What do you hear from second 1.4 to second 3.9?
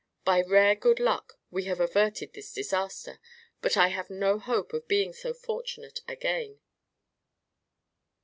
we have averted this disaster, but I